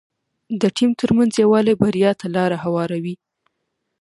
[0.61, 3.15] د ټيم ترمنځ یووالی بریا ته لاره هواروي.